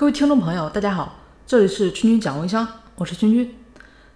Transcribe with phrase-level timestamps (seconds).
[0.00, 1.14] 各位听众朋友，大家好，
[1.46, 3.54] 这里是君君讲微商，我是君君。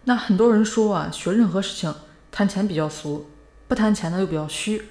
[0.04, 1.94] 那很多人说啊，学任何事情
[2.32, 3.26] 谈钱比较俗，
[3.68, 4.82] 不谈钱呢又比较虚。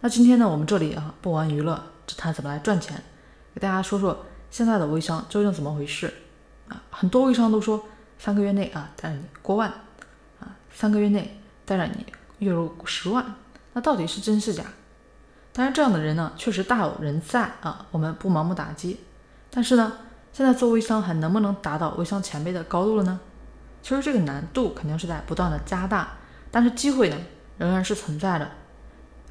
[0.00, 2.98] 那今天呢，我们这里啊不玩娱乐，只谈怎么来赚钱，
[3.52, 6.10] 给大家说说现在的微商究竟怎么回事
[6.68, 6.82] 啊？
[6.88, 7.84] 很多微商都说
[8.18, 9.68] 三个月内啊带你过万
[10.40, 12.06] 啊，三个月内带着你
[12.38, 13.34] 月入十万，
[13.74, 14.64] 那到底是真是假？
[15.52, 19.00] 当然，这样的人呢确实大有人在啊，我们不盲目打击。
[19.50, 19.92] 但是呢，
[20.38, 23.18] 现在做微商还能不能达到微商前辈的高度了呢？
[23.82, 26.10] 其实这个难度肯定是在不断的加大，
[26.48, 27.16] 但是机会呢
[27.56, 28.48] 仍然是存在的。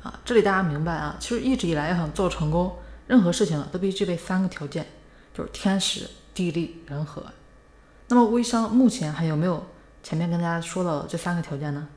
[0.03, 2.75] 啊，这里大家明白啊，其实一直以来要想做成功，
[3.07, 4.85] 任何事情呢都必须具备三个条件，
[5.33, 7.23] 就是天时、地利、人和。
[8.09, 9.65] 那么微商目前还有没有
[10.03, 11.87] 前面跟大家说到的这三个条件呢？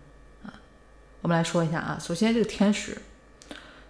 [0.45, 0.55] 啊，
[1.21, 2.97] 我们来说一下啊，首先这个天时。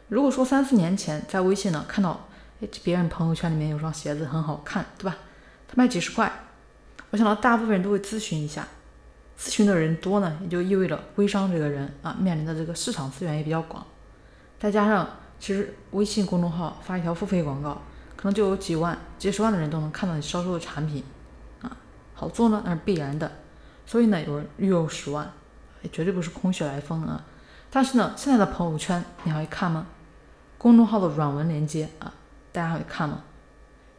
[0.08, 2.26] 如果说三四年前在微信呢看到，
[2.82, 5.16] 别人朋友圈里面有双鞋子很好看，对吧？
[5.68, 6.30] 他卖几十块，
[7.10, 8.66] 我想到大部分人都会咨询一下，
[9.38, 13.86] 咨询的人多呢，也就意味着微商这个人啊面临的这个市场资源也比较广，
[14.58, 17.80] 再加上其实微信公众号发一条付费广告，
[18.16, 21.02] 可能就有几万、几十万的人都能看到你销售的产品，
[21.62, 21.76] 啊，
[22.14, 23.30] 好做呢那是必然的，
[23.86, 25.32] 所以呢有人月入十万，
[25.82, 27.24] 也绝对不是空穴来风啊。
[27.70, 29.86] 但是呢现在的朋友圈你还会看吗？
[30.58, 32.12] 公众号的软文连接啊，
[32.52, 33.22] 大家会看吗？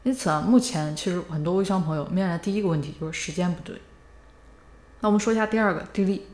[0.03, 3.79] 因此啊，目前其实很多微商朋友面临的第一个问题就是时间不对。
[4.99, 6.27] 那我们说一下第二个地利。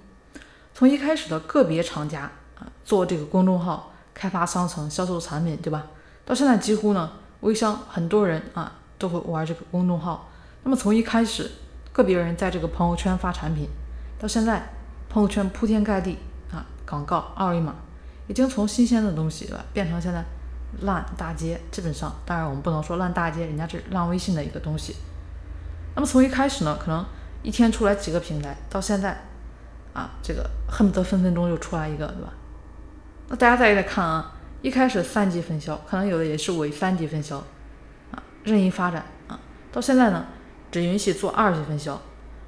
[0.74, 5.88] 从一开始的个别厂家啊做这个公众号、开发商城、销售产品，对吧？
[6.24, 10.30] 到现在几乎呢，微商很多人啊都会玩这个公众号。
[10.64, 11.50] 那么从一开始
[11.92, 13.68] 个别人在这个朋友圈发产品，
[14.20, 14.70] 到现在
[15.10, 16.18] 朋友圈铺天盖地
[16.52, 17.76] 啊广告、二维码。
[18.30, 20.22] 已经从新鲜的东西了变成现在
[20.82, 24.96] 烂大街，基本上，当然我们不能说烂大街，人家是烂微信的一个东西。
[25.96, 27.06] 那么从一开始呢，可能
[27.42, 29.26] 一天出来几个平台，到现在
[29.94, 32.34] 啊，这个恨不得分分钟就出来一个，对吧？
[33.30, 37.38] 那大家再来看啊，一开始三级分销，可能有的也是伪三级分销
[38.12, 39.40] 啊，任意发展啊，
[39.72, 40.26] 到现在呢，
[40.72, 42.00] 只允许做二级分销。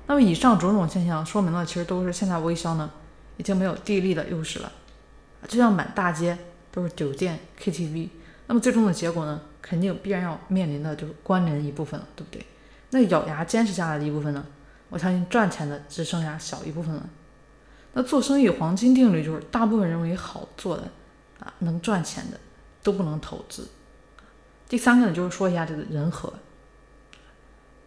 [0.08, 2.90] 那么以上种种现象说明了，其实都是现在微商呢
[3.38, 4.72] 已经没有地利的优势了。
[5.48, 6.38] 就像满大街
[6.80, 8.08] 都是酒店、KTV，
[8.48, 12.46] 那么最终的结果呢，肯定必然要面临的就是关联一部分了，对不对？
[12.92, 14.46] 那咬牙坚持下来的一部分呢，
[14.88, 17.10] 我相信赚钱的只剩下小一部分了。
[17.92, 20.84] 那做生意黄金定律就是，大部分认为好做的
[21.40, 22.40] 啊，能赚钱的
[22.82, 23.68] 都不能投资。
[24.70, 26.32] 第三个呢，就是说一下这个人和。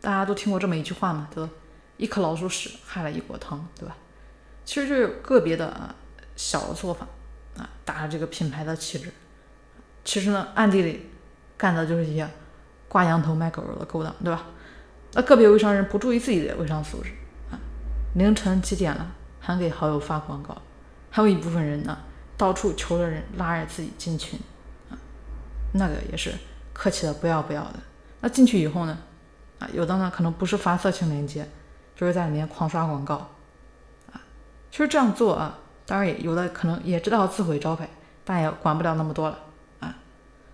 [0.03, 1.49] 大家都听过这么一句话嘛，叫
[1.97, 3.97] “一颗老鼠屎害了一锅汤”，对吧？
[4.67, 5.95] 其实就是个别的啊
[6.37, 7.07] 小的做法。
[7.57, 9.13] 啊，打着这个品牌的旗帜，
[10.05, 11.11] 其实呢，暗地里
[11.57, 12.29] 干的就是一些
[12.89, 14.47] 挂羊头卖狗肉的勾当，对吧？
[15.15, 17.11] 那个别微商人不注意自己的微商素质
[17.51, 17.61] 啊，
[18.15, 20.57] 凌晨几点了还给好友发广告，
[21.11, 21.99] 还有一部分人呢，
[22.37, 24.41] 到处求着人拉着自己进群
[24.91, 24.97] 啊，
[25.75, 26.33] 那个也是
[26.73, 27.75] 客气的不要不要的。
[28.21, 28.99] 那进去以后呢，
[29.59, 31.47] 啊，有的呢可能不是发色情链接，
[31.95, 33.31] 就是在里面狂刷广告
[34.13, 34.21] 啊。
[34.71, 35.59] 其实这样做啊。
[35.85, 37.89] 当然也有的可能也知道自毁招牌，
[38.25, 39.39] 但也管不了那么多了
[39.81, 39.97] 啊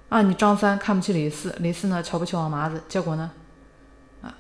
[0.08, 0.22] 啊！
[0.22, 3.30] 你张三看不起李四，李四呢瞧不起王麻子，结果呢
[4.22, 4.34] 啊，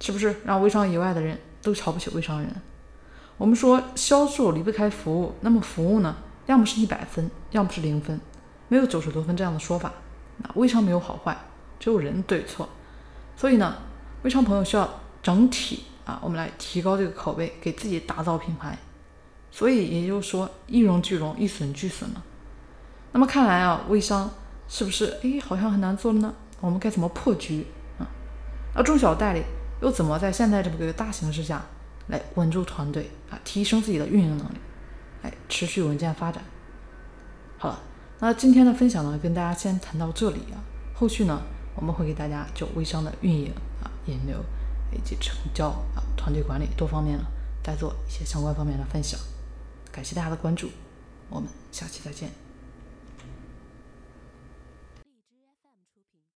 [0.00, 2.50] 是不是让微商以外的人都瞧不起微商人？
[3.36, 6.16] 我们说销售离不开服务，那么服务呢，
[6.46, 8.20] 要么是一百分，要么是零分，
[8.68, 9.92] 没有九十多分这样的说法。
[10.38, 11.36] 那微商没有好坏，
[11.80, 12.68] 只有人对错。
[13.36, 13.76] 所以呢，
[14.22, 14.88] 微商朋友需要
[15.20, 18.78] 整体啊，我们来提高这个口碑，给自己打造品牌。
[19.50, 22.22] 所以也就是说，一荣俱荣，一损俱损嘛。
[23.12, 24.30] 那么看来啊，微商
[24.68, 26.34] 是不是哎，好像很难做了呢？
[26.60, 27.66] 我们该怎么破局
[27.98, 28.06] 啊？
[28.74, 29.42] 那中小代理
[29.80, 31.64] 又怎么在现在这么个大形势下
[32.08, 34.58] 来稳住团队啊，提升自己的运营能力，
[35.22, 36.44] 哎，持续稳健发展？
[37.56, 37.80] 好了，
[38.20, 40.60] 那今天的分享呢，跟大家先谈到这里啊。
[40.94, 41.40] 后续呢，
[41.74, 43.52] 我们会给大家就微商的运营
[43.82, 44.36] 啊、引流
[44.92, 47.24] 以及成交啊、团队管理多方面呢，
[47.64, 49.18] 再做一些相关方面的分享。
[49.98, 50.70] 感谢大家的关注，
[51.28, 52.30] 我们下期再见。